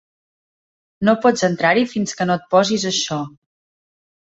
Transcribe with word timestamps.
No 1.09 1.15
pots 1.27 1.47
entrar-hi 1.49 1.85
fins 1.95 2.17
que 2.21 2.31
no 2.31 2.41
et 2.41 2.51
posis 2.59 2.91
això. 2.97 3.23